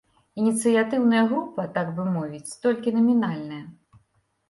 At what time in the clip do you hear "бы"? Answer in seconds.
1.99-2.09